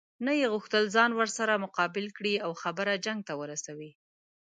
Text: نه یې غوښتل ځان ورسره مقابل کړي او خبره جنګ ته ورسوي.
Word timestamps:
نه 0.25 0.31
یې 0.39 0.47
غوښتل 0.53 0.83
ځان 0.95 1.11
ورسره 1.15 1.61
مقابل 1.65 2.05
کړي 2.17 2.35
او 2.45 2.51
خبره 2.61 2.93
جنګ 3.05 3.19
ته 3.27 3.33
ورسوي. 3.41 3.91